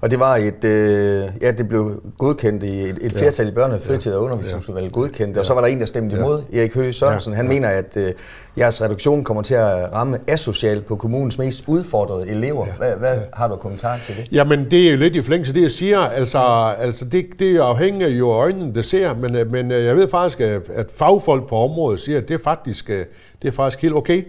Og 0.00 0.10
det 0.10 0.20
var 0.20 0.36
et, 0.36 0.64
øh, 0.64 1.28
ja, 1.40 1.50
det 1.50 1.68
blev 1.68 2.02
godkendt 2.18 2.62
i 2.62 2.80
et, 2.80 2.98
et 3.00 3.12
flertal 3.12 3.48
i 3.48 3.50
børne-, 3.50 3.86
fritid- 3.86 4.12
og 4.12 4.22
undervisningsudvalget 4.22 4.92
godkendt, 4.92 5.34
ja. 5.36 5.40
og 5.40 5.46
så 5.46 5.54
var 5.54 5.60
der 5.60 5.68
en, 5.68 5.80
der 5.80 5.86
stemte 5.86 6.16
imod, 6.16 6.42
ja. 6.52 6.58
Erik 6.58 6.74
Høgh 6.74 6.94
Sørensen. 6.94 7.32
Han 7.32 7.44
ja. 7.44 7.52
mener, 7.52 7.68
at 7.68 7.96
øh, 7.96 8.12
jeres 8.58 8.82
reduktion 8.82 9.24
kommer 9.24 9.42
til 9.42 9.54
at 9.54 9.92
ramme 9.92 10.18
asocialt 10.26 10.86
på 10.86 10.96
kommunens 10.96 11.38
mest 11.38 11.64
udfordrede 11.66 12.28
elever. 12.28 12.66
Ja. 12.66 12.72
Hvad, 12.72 12.92
hvad 12.96 13.18
har 13.32 13.48
du 13.48 13.56
kommentar 13.56 13.96
til 13.96 14.16
det? 14.16 14.32
Jamen, 14.32 14.70
det 14.70 14.86
er 14.86 14.90
jo 14.90 14.96
lidt 14.96 15.16
i 15.16 15.22
forlængelse 15.22 15.50
af 15.50 15.54
det, 15.54 15.62
jeg 15.62 15.70
siger. 15.70 15.98
Altså, 15.98 16.38
ja. 16.38 16.72
altså 16.72 17.04
det, 17.04 17.26
det 17.38 17.58
afhænger 17.58 18.08
jo 18.08 18.30
af 18.30 18.36
øjnene, 18.36 18.74
der 18.74 18.82
ser, 18.82 19.14
men, 19.14 19.36
øh, 19.36 19.52
men 19.52 19.70
øh, 19.70 19.84
jeg 19.84 19.96
ved 19.96 20.08
faktisk, 20.08 20.40
at 20.40 20.79
fagfolk 20.90 21.48
på 21.48 21.56
området 21.56 22.00
siger, 22.00 22.18
at 22.18 22.28
det 22.28 22.34
er 22.34 22.38
faktisk, 22.44 22.90
øh, 22.90 23.06
det 23.42 23.48
er 23.48 23.52
faktisk 23.52 23.82
helt 23.82 23.94
okay. 23.94 24.24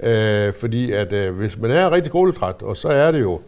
Øh, 0.00 0.52
fordi 0.52 0.92
at 0.92 1.12
øh, 1.12 1.36
hvis 1.36 1.58
man 1.58 1.70
er 1.70 1.90
rigtig 1.90 2.10
skoletræt, 2.10 2.62
og 2.62 2.76
så 2.76 2.88
er 2.88 3.12
det 3.12 3.20
jo 3.20 3.40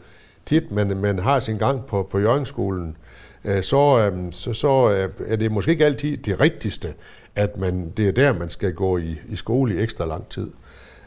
tit, 0.46 0.72
man, 0.72 0.96
man 0.96 1.18
har 1.18 1.40
sin 1.40 1.58
gang 1.58 1.86
på, 1.86 2.08
på 2.10 2.18
Jørgenskolen, 2.18 2.96
øh, 3.44 3.62
så, 3.62 3.98
øh, 3.98 4.32
så, 4.32 4.52
så 4.52 4.90
øh, 4.90 5.08
er 5.26 5.36
det 5.36 5.52
måske 5.52 5.70
ikke 5.70 5.84
altid 5.84 6.16
det 6.16 6.40
rigtigste, 6.40 6.94
at 7.36 7.56
man, 7.56 7.92
det 7.96 8.08
er 8.08 8.12
der, 8.12 8.32
man 8.32 8.48
skal 8.48 8.72
gå 8.72 8.98
i, 8.98 9.18
i 9.28 9.36
skole 9.36 9.74
i 9.74 9.82
ekstra 9.82 10.06
lang 10.06 10.28
tid. 10.28 10.50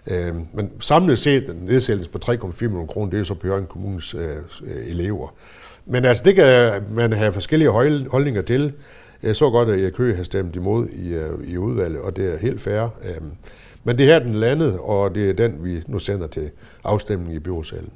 Øh, 0.07 0.35
men 0.53 0.71
samlet 0.79 1.19
set, 1.19 1.47
den 1.47 1.55
nedsættelse 1.55 2.09
på 2.09 2.19
3,4 2.25 2.31
millioner 2.61 2.85
kroner, 2.85 3.11
det 3.11 3.19
er 3.19 3.23
så 3.23 3.33
på 3.33 3.47
Jørgen 3.47 3.65
Kommunes 3.65 4.13
øh, 4.13 4.37
elever. 4.85 5.35
Men 5.85 6.05
altså, 6.05 6.23
det 6.23 6.35
kan 6.35 6.83
man 6.91 7.13
have 7.13 7.31
forskellige 7.31 7.69
holdninger 8.09 8.41
til. 8.41 8.73
Jeg 9.23 9.35
så 9.35 9.49
godt, 9.49 9.69
at 9.69 9.83
jeg 9.83 9.93
Køge 9.93 10.15
har 10.15 10.23
stemt 10.23 10.55
imod 10.55 10.87
i, 10.87 11.19
i 11.51 11.57
udvalget, 11.57 12.01
og 12.01 12.15
det 12.15 12.33
er 12.33 12.37
helt 12.37 12.61
fair. 12.61 12.81
Øh, 12.81 13.21
men 13.83 13.97
det 13.97 14.05
her 14.05 14.15
er 14.15 14.19
den 14.19 14.35
landet, 14.35 14.77
og 14.79 15.15
det 15.15 15.29
er 15.29 15.33
den, 15.33 15.63
vi 15.63 15.83
nu 15.87 15.99
sender 15.99 16.27
til 16.27 16.49
afstemning 16.83 17.35
i 17.35 17.39
byrådsalen. 17.39 17.89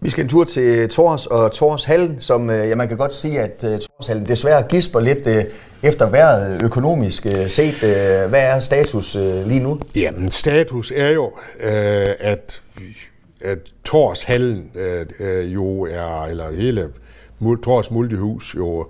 Vi 0.00 0.10
skal 0.10 0.24
en 0.24 0.28
tur 0.28 0.44
til 0.44 0.88
Tors 0.88 1.26
og 1.26 1.52
Tors 1.52 1.84
Hallen, 1.84 2.20
som 2.20 2.50
øh, 2.50 2.68
ja, 2.68 2.74
man 2.74 2.88
kan 2.88 2.96
godt 2.96 3.14
sige, 3.14 3.40
at 3.40 3.64
uh, 3.64 3.70
Tors 3.70 4.06
Hallen 4.06 4.26
desværre 4.26 4.62
gisper 4.62 5.00
lidt 5.00 5.48
efter 5.82 6.10
vejret 6.10 6.62
økonomisk 6.62 7.26
set. 7.46 7.80
Hvad 8.28 8.42
er 8.42 8.58
status 8.58 9.14
lige 9.46 9.60
nu? 9.60 9.78
Jamen, 9.96 10.30
status 10.30 10.92
er 10.96 11.10
jo, 11.10 11.32
at, 12.20 12.60
at 13.40 13.58
Tors 13.84 14.22
Hallen 14.22 14.70
jo 15.44 15.82
er, 15.82 16.24
eller 16.24 16.52
hele 16.52 16.88
Tors 17.64 17.90
Multihus 17.90 18.54
jo 18.54 18.86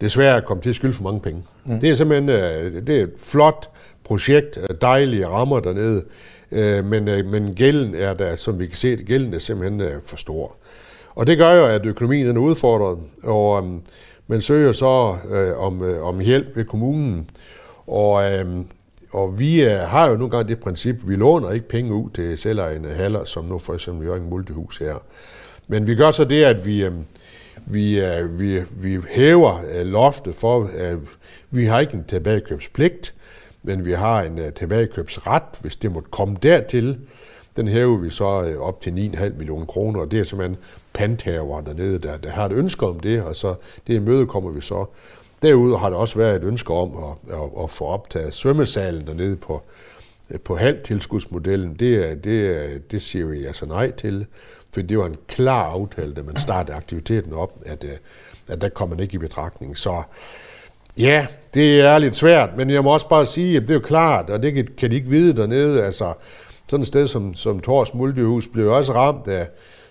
desværre 0.00 0.42
kommet 0.42 0.62
til 0.62 0.70
at 0.70 0.76
skylde 0.76 0.94
for 0.94 1.04
mange 1.04 1.20
penge. 1.20 1.44
Mm. 1.64 1.80
Det 1.80 1.90
er 1.90 1.94
simpelthen 1.94 2.28
uh, 2.28 2.86
det 2.86 2.98
er 2.98 3.02
et 3.02 3.12
flot 3.18 3.68
projekt, 4.04 4.58
dejlige 4.80 5.26
rammer 5.26 5.60
dernede, 5.60 6.04
øh, 6.52 6.84
men, 6.84 7.08
øh, 7.08 7.26
men 7.26 7.54
gælden 7.54 7.94
er 7.94 8.14
der, 8.14 8.36
som 8.36 8.58
vi 8.58 8.66
kan 8.66 8.76
se, 8.76 8.96
gælden 8.96 9.34
er 9.34 9.38
simpelthen 9.38 9.80
øh, 9.80 10.02
for 10.06 10.16
stor. 10.16 10.56
Og 11.14 11.26
det 11.26 11.38
gør 11.38 11.52
jo, 11.52 11.66
at 11.66 11.86
økonomien 11.86 12.36
er 12.36 12.40
udfordret, 12.40 12.98
og 13.22 13.64
øh, 13.64 13.72
man 14.26 14.40
søger 14.40 14.72
så 14.72 15.16
øh, 15.30 15.58
om, 15.58 15.82
øh, 15.82 16.06
om 16.06 16.20
hjælp 16.20 16.56
ved 16.56 16.64
kommunen, 16.64 17.30
og, 17.86 18.32
øh, 18.32 18.46
og 19.12 19.38
vi 19.38 19.64
øh, 19.64 19.78
har 19.78 20.10
jo 20.10 20.16
nogle 20.16 20.30
gange 20.30 20.48
det 20.48 20.60
princip, 20.60 20.96
vi 21.08 21.16
låner 21.16 21.50
ikke 21.50 21.68
penge 21.68 21.94
ud 21.94 22.10
til 22.10 22.38
selvejende 22.38 22.88
haller, 22.88 23.24
som 23.24 23.44
nu 23.44 23.58
for 23.58 23.74
eksempel 23.74 24.06
Jørgen 24.06 24.30
Multihus 24.30 24.78
her. 24.78 24.94
Men 25.68 25.86
vi 25.86 25.94
gør 25.94 26.10
så 26.10 26.24
det, 26.24 26.44
at 26.44 26.66
vi, 26.66 26.84
øh, 26.84 26.92
vi, 27.66 28.00
øh, 28.00 28.40
vi, 28.40 28.62
vi 28.70 28.98
hæver 29.08 29.60
øh, 29.74 29.86
loftet 29.86 30.34
for, 30.34 30.70
øh, 30.76 30.98
vi 31.50 31.64
har 31.64 31.80
ikke 31.80 31.94
en 31.94 32.04
tilbagekøbspligt, 32.04 33.14
men 33.62 33.84
vi 33.84 33.92
har 33.92 34.22
en 34.22 34.38
uh, 34.38 34.52
tilbagekøbsret, 34.56 35.42
hvis 35.60 35.76
det 35.76 35.92
måtte 35.92 36.08
komme 36.10 36.36
dertil. 36.42 36.98
Den 37.56 37.68
hæver 37.68 37.96
vi 37.96 38.10
så 38.10 38.40
uh, 38.40 38.60
op 38.68 38.80
til 38.80 38.90
9,5 38.90 39.28
millioner 39.28 39.66
kroner, 39.66 40.00
og 40.00 40.10
det 40.10 40.20
er 40.20 40.24
simpelthen 40.24 40.56
panthaver 40.92 41.60
dernede, 41.60 41.98
der, 41.98 42.16
der 42.16 42.30
har 42.30 42.46
et 42.46 42.52
ønske 42.52 42.86
om 42.86 43.00
det, 43.00 43.22
og 43.22 43.36
så 43.36 43.54
det 43.86 44.02
møde 44.02 44.26
kommer 44.26 44.50
vi 44.50 44.60
så. 44.60 44.84
Derudover 45.42 45.78
har 45.78 45.90
der 45.90 45.96
også 45.96 46.18
været 46.18 46.36
et 46.36 46.44
ønske 46.44 46.72
om 46.74 46.96
at, 46.96 47.34
at, 47.34 47.64
at 47.64 47.70
få 47.70 47.84
optaget 47.84 48.34
svømmesalen 48.34 49.06
dernede 49.06 49.36
på, 49.36 49.62
på 50.44 50.56
halv 50.56 50.78
tilskudsmodellen. 50.84 51.74
Det, 51.74 52.24
det, 52.24 52.92
det 52.92 53.02
siger 53.02 53.26
vi 53.26 53.44
altså 53.44 53.66
nej 53.66 53.90
til, 53.90 54.26
for 54.74 54.80
det 54.82 54.98
var 54.98 55.06
en 55.06 55.16
klar 55.28 55.62
aftale, 55.62 56.14
da 56.14 56.22
man 56.22 56.36
startede 56.36 56.76
aktiviteten 56.76 57.32
op, 57.32 57.62
at, 57.66 57.84
øh, 57.84 57.90
at 58.48 58.60
der 58.60 58.68
kommer 58.68 58.96
man 58.96 59.02
ikke 59.02 59.14
i 59.14 59.18
betragtning. 59.18 59.76
Så 59.76 60.02
Ja, 60.98 61.26
det 61.54 61.80
er 61.80 61.98
lidt 61.98 62.16
svært, 62.16 62.50
men 62.56 62.70
jeg 62.70 62.84
må 62.84 62.92
også 62.92 63.08
bare 63.08 63.26
sige, 63.26 63.56
at 63.56 63.62
det 63.62 63.70
er 63.70 63.74
jo 63.74 63.80
klart, 63.80 64.30
og 64.30 64.42
det 64.42 64.76
kan 64.76 64.90
de 64.90 64.96
ikke 64.96 65.08
vide 65.08 65.36
dernede, 65.36 65.84
altså 65.84 66.12
sådan 66.68 66.82
et 66.82 66.86
sted 66.86 67.06
som, 67.06 67.34
som 67.34 67.60
Tors 67.60 67.94
Multihus 67.94 68.48
blev 68.48 68.72
også 68.72 68.94
ramt 68.94 69.28
af, 69.28 69.48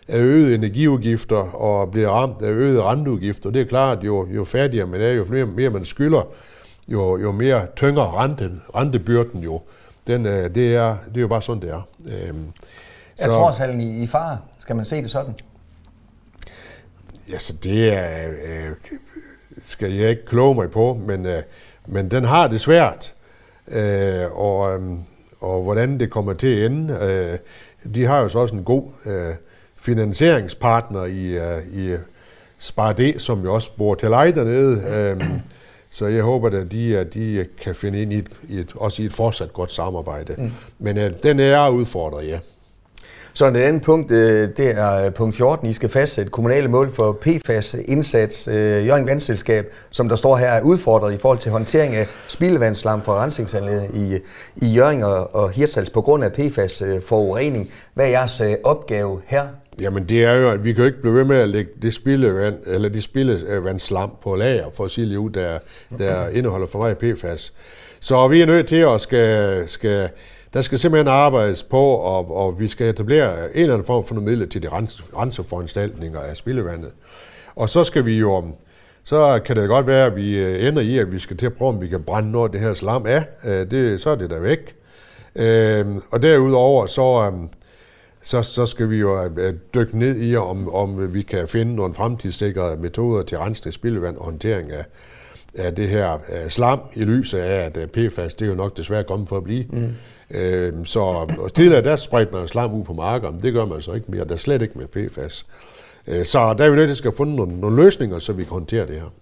af 0.08 0.18
øgede 0.18 0.56
energiudgifter 0.56 1.56
og 1.56 1.92
bliver 1.92 2.10
ramt 2.10 2.42
af 2.42 2.50
øgede 2.50 2.84
renteudgifter. 2.84 3.50
Det 3.50 3.62
er 3.62 3.66
klart, 3.66 4.04
jo, 4.04 4.28
jo 4.36 4.44
fattigere 4.44 4.88
man 4.88 5.02
er, 5.02 5.12
jo 5.12 5.24
flere, 5.24 5.46
mere 5.46 5.70
man 5.70 5.86
skylder, 5.86 6.28
jo, 6.88 7.18
jo 7.18 7.32
mere 7.32 7.68
tynger 7.76 8.22
renten, 8.24 8.62
rentebyrden 8.76 9.44
jo. 9.44 9.62
Den, 10.08 10.26
øh, 10.26 10.56
det, 10.56 10.76
er, 10.76 10.98
det 11.08 11.18
er 11.18 11.22
jo 11.22 11.28
bare 11.28 11.42
sådan, 11.42 11.62
det 11.62 11.70
er. 11.70 11.88
Øhm, 12.06 12.48
er 13.20 13.28
Torshallen 13.28 13.82
i, 13.82 14.04
i 14.04 14.08
fare? 14.08 14.38
Skal 14.60 14.76
man 14.76 14.86
se 14.86 15.02
det 15.02 15.12
sådan? 15.12 15.36
Ja, 17.30 17.38
så 17.38 17.54
det 17.64 17.94
er... 17.94 18.30
Øh, 18.44 18.72
skal 19.64 19.92
jeg 19.92 20.10
ikke 20.10 20.26
kloge 20.26 20.56
mig 20.56 20.72
på, 20.72 20.94
men, 21.08 21.26
øh, 21.26 21.44
men 21.86 22.12
den 22.12 22.24
har 22.24 22.48
det 22.48 22.62
svært. 22.62 23.16
Øh, 23.68 24.32
og, 24.32 24.74
øh, 24.74 24.92
og 25.40 25.64
hvordan 25.64 26.00
det 26.00 26.12
kommer 26.12 26.34
til 26.34 26.48
at 26.48 26.72
ende, 26.72 26.94
øh, 27.02 27.38
de 27.96 28.06
har 28.06 28.20
jo 28.20 28.30
så 28.30 28.40
også 28.40 28.56
en 28.56 28.64
god 28.64 28.84
øh, 29.06 29.36
finansieringspartner 29.76 31.04
i, 31.04 31.26
øh, 31.26 31.68
i 31.68 31.98
Spar 32.58 33.18
som 33.20 33.44
jo 33.44 33.54
også 33.54 33.72
bor 33.78 33.96
til 33.96 34.10
leje 34.10 34.32
dernede. 34.32 34.84
Øh, 34.88 35.22
så 35.90 36.08
jeg 36.08 36.24
håber, 36.24 36.62
at 36.62 36.72
de, 36.72 36.98
at 36.98 37.14
de 37.14 37.46
kan 37.62 37.76
finde 37.76 38.02
ind 38.02 38.14
i 38.14 38.18
et, 38.18 38.28
i 38.50 38.60
et, 38.60 38.72
også 38.76 39.02
i 39.02 39.06
et 39.06 39.14
fortsat 39.14 39.54
godt 39.54 39.72
samarbejde. 39.72 40.36
Mm. 40.38 40.52
Men 40.80 40.98
øh, 40.98 41.12
den 41.24 41.40
er 41.40 41.70
udfordret, 41.70 42.28
ja. 42.28 42.40
Så 43.34 43.50
det 43.50 43.60
andet 43.60 43.82
punkt, 43.82 44.12
øh, 44.12 44.50
det 44.58 44.70
er 44.78 45.06
øh, 45.06 45.14
punkt 45.14 45.36
14. 45.36 45.68
I 45.68 45.74
skal 45.74 45.90
fastsætte 45.90 46.32
kommunale 46.32 46.68
mål 46.68 46.92
for 46.92 47.18
PFAS-indsats. 47.22 48.48
Øh, 48.48 48.88
Jørgen 48.88 49.08
Vandselskab, 49.08 49.74
som 49.92 50.10
der 50.10 50.16
står 50.16 50.38
her, 50.38 50.48
er 50.48 50.62
udfordret 50.62 51.14
i 51.14 51.18
forhold 51.18 51.40
til 51.40 51.52
håndtering 51.52 51.96
af 51.96 52.08
spildevandsslam 52.28 53.02
fra 53.02 53.24
rensningsanlægget 53.24 53.90
i, 53.94 54.20
i 54.56 54.74
Jørgen 54.74 55.04
og, 55.04 55.36
og 55.36 55.52
Hirtshals 55.52 55.90
på 55.90 56.02
grund 56.02 56.24
af 56.24 56.32
PFAS-forurening. 56.32 57.70
Hvad 57.94 58.06
er 58.06 58.10
jeres 58.10 58.42
opgave 58.64 59.22
her? 59.26 59.48
Jamen 59.82 60.04
det 60.04 60.24
er 60.24 60.34
jo, 60.34 60.50
at 60.50 60.64
vi 60.64 60.74
kan 60.74 60.82
jo 60.82 60.86
ikke 60.86 61.02
blive 61.02 61.16
ved 61.16 61.24
med 61.24 61.38
at 61.38 61.50
lægge 61.50 61.72
det 61.82 61.94
spildevand, 61.94 62.56
eller 62.66 62.90
det 62.90 63.04
spildevandsslam 63.04 64.10
øh, 64.10 64.16
på 64.24 64.36
lager 64.36 64.66
for 64.78 64.86
at 64.86 64.92
sige 64.92 65.20
ud, 65.20 65.30
der, 65.30 65.60
der 65.98 66.28
indeholder 66.28 66.68
for 66.68 66.80
meget 66.80 66.98
PFAS. 66.98 67.54
Så 68.00 68.28
vi 68.28 68.42
er 68.42 68.46
nødt 68.46 68.68
til 68.68 68.76
at 68.76 69.02
skal, 69.02 69.64
skal 69.70 70.10
Der 70.54 70.62
skal 70.62 70.80
simpelthen 70.80 71.08
arbejdes 71.08 71.64
på, 71.64 71.82
og, 71.82 72.38
og 72.38 72.60
vi 72.60 72.68
skal 72.68 72.90
etablere 72.90 73.56
en 73.56 73.62
eller 73.62 73.74
anden 73.74 73.86
form 73.86 74.06
for 74.06 74.16
nogle 74.16 74.30
midler 74.30 74.46
til 74.46 74.64
de 74.64 74.68
renseforanstaltninger 75.18 76.20
af 76.20 76.38
spildevandet. 76.38 76.92
Og 77.56 77.70
så 77.70 77.84
skal 77.84 78.06
vi 78.06 78.18
jo, 78.18 78.44
så 79.04 79.40
kan 79.46 79.56
det 79.56 79.68
godt 79.68 79.88
være, 79.88 80.06
at 80.06 80.16
vi 80.16 80.38
øh, 80.38 80.68
ender 80.68 80.82
i, 80.82 80.98
at 80.98 81.12
vi 81.12 81.20
skal 81.20 81.38
til 81.38 81.46
at 81.46 81.54
prøve, 81.54 81.70
om 81.70 81.82
vi 81.82 81.88
kan 81.88 82.04
brænde 82.04 82.32
noget 82.32 82.50
af 82.50 82.52
det 82.52 82.62
her 82.62 82.74
slam 82.74 83.06
af. 83.06 83.26
Øh, 83.46 83.72
det, 83.72 84.02
så 84.02 84.10
er 84.10 84.16
det 84.16 84.30
der 84.30 84.40
væk. 84.40 84.76
Og 86.12 86.22
derudover, 86.22 86.86
så, 86.86 87.32
så, 88.26 88.44
så 88.44 88.66
skal 88.66 88.90
vi 88.90 88.98
jo 88.98 89.30
dykke 89.74 90.00
ned 90.00 90.22
i, 90.22 90.36
om, 90.36 90.74
om 90.74 91.14
vi 91.14 91.22
kan 91.22 91.48
finde 91.48 91.76
nogle 91.76 91.94
fremtidssikrede 91.94 92.78
metoder 92.78 93.24
til 93.24 93.38
rensning 93.38 93.68
af 93.68 93.74
spildevand 93.74 94.18
og 94.18 94.26
håndtering 94.26 94.72
af, 94.72 94.86
af 95.56 95.76
det 95.76 95.90
her 95.90 96.18
slam, 96.50 96.80
i 96.94 97.04
lyset 97.04 97.40
af, 97.40 97.72
at 97.76 97.92
PFAS, 97.92 98.34
det 98.34 98.46
er 98.46 98.50
jo 98.50 98.56
nok 98.56 98.78
desværre 98.78 99.04
kommet 99.04 99.30
for 99.30 99.38
at 99.38 99.44
blive. 99.44 99.66
Mm. 99.70 99.90
Øh, 100.32 100.74
så 100.86 101.28
tidligere 101.56 101.84
der 101.84 101.96
spredte 101.96 102.34
man 102.34 102.48
slam 102.48 102.74
ud 102.74 102.84
på 102.84 102.94
marker, 102.94 103.32
men 103.32 103.42
det 103.42 103.54
gør 103.54 103.66
man 103.66 103.82
så 103.82 103.94
ikke 103.94 104.12
mere. 104.12 104.26
Der 104.26 104.34
er 104.34 104.38
slet 104.38 104.62
ikke 104.62 104.78
med 104.78 104.88
PFAS. 104.88 105.46
Øh, 106.08 106.26
så 106.26 106.54
der 106.54 106.66
er 106.66 106.70
vi 106.70 106.76
nødt 106.76 106.98
til 106.98 107.08
at 107.08 107.14
finde 107.14 107.36
nogle, 107.36 107.60
nogle 107.60 107.84
løsninger, 107.84 108.20
så 108.20 108.34
vi 108.34 108.44
kan 108.44 108.52
håndtere 108.52 108.88
det 108.88 108.96
her. 108.96 109.14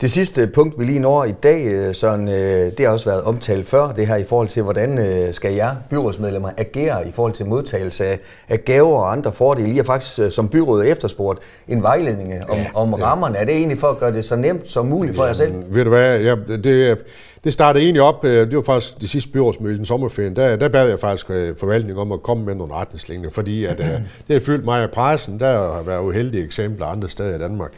Det 0.00 0.10
sidste 0.10 0.46
punkt, 0.46 0.78
vi 0.78 0.84
lige 0.84 0.98
når 0.98 1.24
i 1.24 1.32
dag, 1.32 1.66
øh, 1.66 1.94
sådan, 1.94 2.28
øh, 2.28 2.72
det 2.78 2.80
har 2.80 2.88
også 2.88 3.10
været 3.10 3.22
omtalt 3.22 3.68
før, 3.68 3.92
det 3.92 4.06
her 4.06 4.16
i 4.16 4.24
forhold 4.24 4.48
til, 4.48 4.62
hvordan 4.62 5.28
skal 5.32 5.54
jer 5.54 5.70
byrådsmedlemmer 5.90 6.50
agere 6.56 7.08
i 7.08 7.12
forhold 7.12 7.32
til 7.32 7.46
modtagelse 7.46 8.04
af, 8.06 8.18
af 8.48 8.64
gaver 8.64 8.98
og 8.98 9.12
andre 9.12 9.32
fordele. 9.32 9.72
I 9.72 9.76
har 9.76 9.82
faktisk 9.82 10.34
som 10.36 10.48
byråd 10.48 10.84
efterspurgt 10.84 11.38
en 11.68 11.82
vejledning 11.82 12.32
om, 12.48 12.58
ja, 12.58 12.66
om 12.74 12.94
rammerne. 12.94 13.34
Ja. 13.34 13.40
Er 13.40 13.46
det 13.46 13.54
egentlig 13.54 13.78
for 13.78 13.86
at 13.86 13.98
gøre 13.98 14.12
det 14.12 14.24
så 14.24 14.36
nemt 14.36 14.70
som 14.70 14.86
muligt 14.86 15.16
for 15.16 15.22
ja, 15.22 15.26
jer 15.26 15.34
selv? 15.34 15.52
Ved 15.68 15.84
du 15.84 15.90
hvad, 15.90 16.20
ja, 16.20 16.34
det, 16.56 16.98
det 17.48 17.52
startede 17.52 17.84
egentlig 17.84 18.02
op, 18.02 18.22
det 18.22 18.56
var 18.56 18.62
faktisk 18.62 19.00
det 19.00 19.10
sidste 19.10 19.32
byrådsmøde 19.32 19.74
i 19.74 19.76
den 19.76 19.84
sommerferien, 19.84 20.36
der, 20.36 20.56
der 20.56 20.68
bad 20.68 20.88
jeg 20.88 20.98
faktisk 20.98 21.26
forvaltningen 21.60 21.98
om 21.98 22.12
at 22.12 22.22
komme 22.22 22.44
med 22.44 22.54
nogle 22.54 22.74
retningslinjer, 22.74 23.30
fordi 23.30 23.64
at, 23.64 23.78
det 24.28 24.32
har 24.32 24.40
fyldt 24.40 24.64
mig 24.64 24.82
af 24.82 24.90
pressen, 24.90 25.40
der 25.40 25.72
har 25.74 25.82
været 25.82 26.00
uheldige 26.00 26.44
eksempler 26.44 26.86
andre 26.86 27.08
steder 27.08 27.34
i 27.34 27.38
Danmark. 27.38 27.72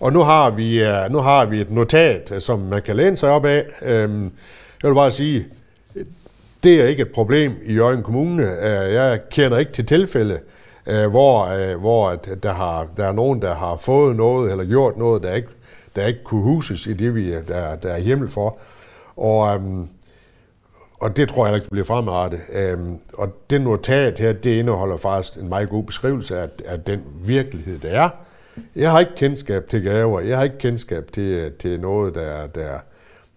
Og 0.00 0.12
nu 0.12 0.20
har 0.20 0.50
vi, 0.50 0.84
øh, 0.84 1.10
nu 1.10 1.18
har 1.18 1.44
vi 1.44 1.60
et 1.60 1.70
notat, 1.70 2.32
øh, 2.34 2.40
som 2.40 2.58
man 2.58 2.82
kan 2.82 2.96
læne 2.96 3.16
sig 3.16 3.30
op 3.30 3.44
af. 3.44 3.64
Øhm, 3.82 4.32
jeg 4.82 4.90
vil 4.90 4.94
bare 4.94 5.10
sige, 5.10 5.46
det 6.64 6.80
er 6.80 6.86
ikke 6.86 7.02
et 7.02 7.12
problem 7.12 7.52
i 7.64 7.74
Jørgen 7.74 8.02
Kommune. 8.02 8.42
Øh, 8.42 8.94
jeg 8.94 9.20
kender 9.30 9.58
ikke 9.58 9.72
til 9.72 9.86
tilfælde, 9.86 10.38
hvor, 10.84 11.76
hvor 11.76 12.14
der, 12.42 12.52
har, 12.52 12.86
der 12.96 13.06
er 13.06 13.12
nogen, 13.12 13.42
der 13.42 13.54
har 13.54 13.76
fået 13.76 14.16
noget 14.16 14.50
eller 14.50 14.64
gjort 14.64 14.96
noget, 14.96 15.22
der 15.22 15.34
ikke, 15.34 15.48
der 15.96 16.06
ikke 16.06 16.24
kunne 16.24 16.42
huses 16.42 16.86
i 16.86 16.92
det, 16.92 17.14
vi, 17.14 17.30
der, 17.30 17.76
der 17.76 17.90
er 17.90 17.98
hjemmel 17.98 18.28
for. 18.28 18.58
Og, 19.16 19.54
øhm, 19.54 19.88
og 21.00 21.16
det 21.16 21.28
tror 21.28 21.46
jeg 21.46 21.54
ikke 21.54 21.70
bliver 21.70 21.84
fremadrettet. 21.84 22.40
Øhm, 22.52 22.98
og 23.12 23.28
det 23.50 23.60
notat 23.60 24.18
her, 24.18 24.32
det 24.32 24.50
indeholder 24.58 24.96
faktisk 24.96 25.36
en 25.36 25.48
meget 25.48 25.68
god 25.68 25.84
beskrivelse 25.84 26.38
af, 26.38 26.48
af 26.66 26.80
den 26.80 27.00
virkelighed, 27.24 27.78
der 27.78 27.88
er. 27.88 28.10
Jeg 28.76 28.90
har 28.90 29.00
ikke 29.00 29.14
kendskab 29.16 29.66
til 29.68 29.82
gaver. 29.82 30.20
Jeg 30.20 30.36
har 30.36 30.44
ikke 30.44 30.58
kendskab 30.58 31.12
til, 31.12 31.52
til 31.58 31.80
noget, 31.80 32.14
der, 32.14 32.46
der, 32.46 32.78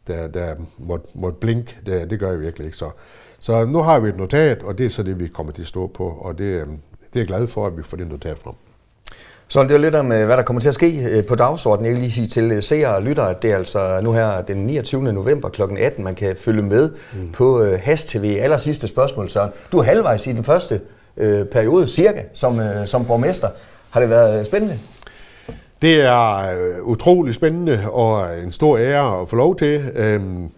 der, 0.08 0.28
der 0.28 0.56
måtte, 0.78 1.08
måtte 1.14 1.38
blink. 1.40 1.78
Det, 1.86 2.10
det 2.10 2.20
gør 2.20 2.32
jeg 2.32 2.42
virkelig 2.42 2.66
ikke. 2.66 2.78
Så, 2.78 2.90
så 3.40 3.66
nu 3.66 3.82
har 3.82 4.00
vi 4.00 4.10
et 4.10 4.18
notat, 4.18 4.64
og 4.64 4.78
det 4.78 4.86
er 4.86 4.90
så 4.90 5.04
det, 5.04 5.20
vi 5.20 5.28
kommer 5.28 5.54
til 5.54 5.62
at 5.62 5.68
stå 5.68 5.88
på. 5.88 6.10
Og 6.10 6.38
det, 6.38 6.44
øhm, 6.44 6.80
det 7.00 7.16
er 7.16 7.20
jeg 7.20 7.28
glad 7.28 7.48
for, 7.48 7.68
at 7.68 7.78
vi 7.78 7.84
får 7.84 7.98
det 7.98 8.08
notat 8.08 8.38
frem. 8.38 8.54
Så 9.50 9.64
det 9.64 9.72
er 9.72 9.78
lidt 9.78 9.96
om, 9.96 10.12
øh, 10.12 10.26
hvad 10.26 10.38
der 10.38 10.44
kommer 10.44 10.60
til 10.62 10.68
at 10.68 10.74
ske 10.74 11.04
øh, 11.04 11.26
på 11.26 11.36
dagsordenen. 11.36 11.86
Jeg 11.86 11.94
vil 11.94 12.02
lige 12.02 12.12
sige 12.12 12.28
til 12.28 12.52
øh, 12.52 12.64
seere 12.64 12.96
og 12.96 13.02
lyttere, 13.02 13.30
at 13.30 13.42
det 13.42 13.52
er 13.52 13.56
altså 13.56 14.00
nu 14.02 14.12
her 14.12 14.42
den 14.42 14.58
29. 14.58 15.14
november 15.14 15.50
kl. 15.50 15.62
18, 15.62 16.04
man 16.04 16.16
kan 16.16 16.36
følge 16.36 16.62
med 16.62 16.90
mm. 17.14 17.32
på 17.32 17.66
Has 17.66 18.04
TV. 18.04 18.38
Aller 18.40 18.58
sidste 18.58 18.88
spørgsmål, 18.88 19.30
Søren. 19.30 19.52
Du 19.72 19.78
er 19.78 19.84
halvvejs 19.84 20.28
i 20.28 20.32
den 20.32 20.44
første 20.44 20.82
øh, 21.18 21.46
periode, 21.46 21.88
cirka, 21.88 22.22
som, 22.34 22.60
øh, 22.60 22.88
som 22.88 23.06
borgmester. 23.06 23.50
Har 23.90 24.00
det 24.00 24.10
været 24.10 24.46
spændende? 24.46 24.80
Det 25.82 26.02
er 26.02 26.44
utrolig 26.82 27.34
spændende 27.34 27.82
og 27.92 28.40
en 28.44 28.52
stor 28.52 28.78
ære 28.78 29.22
at 29.22 29.28
få 29.28 29.36
lov 29.36 29.56
til. 29.56 29.92
Øhm, 29.96 30.50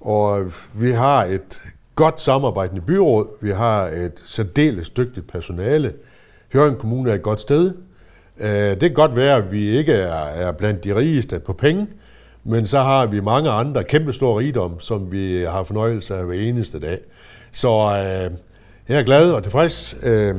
og 0.00 0.52
vi 0.74 0.90
har 0.90 1.24
et 1.24 1.62
godt 1.94 2.20
samarbejdende 2.20 2.80
byråd. 2.80 3.26
Vi 3.40 3.50
har 3.50 3.86
et 3.86 4.22
særdeles 4.24 4.90
dygtigt 4.90 5.28
personale. 5.28 5.92
Høring 6.52 6.78
Kommune 6.78 7.10
er 7.10 7.14
et 7.14 7.22
godt 7.22 7.40
sted. 7.40 7.74
Øh, 8.40 8.70
det 8.70 8.80
kan 8.80 8.94
godt 8.94 9.16
være, 9.16 9.36
at 9.36 9.52
vi 9.52 9.78
ikke 9.78 9.92
er, 9.92 10.24
er 10.24 10.52
blandt 10.52 10.84
de 10.84 10.96
rigeste 10.96 11.38
på 11.38 11.52
penge, 11.52 11.86
men 12.44 12.66
så 12.66 12.78
har 12.78 13.06
vi 13.06 13.20
mange 13.20 13.50
andre 13.50 13.84
kæmpe 13.84 14.12
store 14.12 14.38
rigdom, 14.38 14.80
som 14.80 15.12
vi 15.12 15.42
har 15.42 15.62
fornøjelse 15.62 16.14
af 16.14 16.24
hver 16.24 16.34
eneste 16.34 16.80
dag. 16.80 16.98
Så 17.52 17.68
øh, 17.68 18.30
jeg 18.88 18.98
er 18.98 19.02
glad 19.02 19.32
og 19.32 19.42
tilfreds. 19.42 19.96
Øh, 20.02 20.34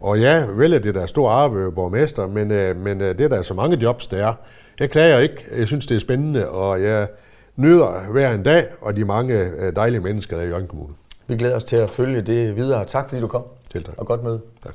og 0.00 0.20
ja, 0.20 0.44
vel 0.46 0.72
er 0.72 0.78
det 0.78 0.94
der 0.94 1.06
store 1.06 1.32
arbejde 1.32 1.72
borgmester, 1.72 2.26
men, 2.26 2.50
øh, 2.50 2.76
men 2.76 3.00
øh, 3.00 3.18
det 3.18 3.20
er 3.20 3.28
der 3.28 3.42
så 3.42 3.54
mange 3.54 3.76
jobs, 3.76 4.06
der 4.06 4.28
er. 4.28 4.34
Jeg 4.80 4.90
klager 4.90 5.18
ikke. 5.18 5.44
Jeg 5.56 5.66
synes, 5.66 5.86
det 5.86 5.94
er 5.94 5.98
spændende, 6.00 6.48
og 6.48 6.82
jeg 6.82 7.08
nyder 7.56 8.10
hver 8.12 8.34
en 8.34 8.42
dag, 8.42 8.66
og 8.80 8.96
de 8.96 9.04
mange 9.04 9.34
øh, 9.34 9.76
dejlige 9.76 10.00
mennesker, 10.00 10.36
der 10.36 10.42
er 10.42 10.46
i 10.46 10.50
Jørgen 10.50 10.66
Kommune. 10.66 10.92
Vi 11.26 11.36
glæder 11.36 11.56
os 11.56 11.64
til 11.64 11.76
at 11.76 11.90
følge 11.90 12.22
det 12.22 12.56
videre. 12.56 12.84
Tak 12.84 13.08
fordi 13.08 13.20
du 13.20 13.26
kom. 13.26 13.42
Til 13.72 13.84
tak. 13.84 13.94
Og 13.98 14.06
godt 14.06 14.24
møde. 14.24 14.40
Tak. 14.62 14.74